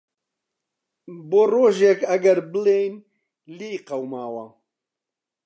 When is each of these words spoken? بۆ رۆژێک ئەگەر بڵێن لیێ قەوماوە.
بۆ 1.29 1.41
رۆژێک 1.51 1.99
ئەگەر 2.09 2.39
بڵێن 2.51 2.93
لیێ 3.57 3.73
قەوماوە. 3.87 4.45